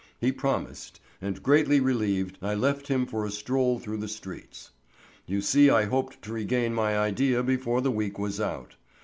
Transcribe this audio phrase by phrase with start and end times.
[0.19, 4.71] He promised, and greatly relieved I left him for a stroll through the streets.
[5.27, 8.77] You see I hoped to regain my idea before the week was out.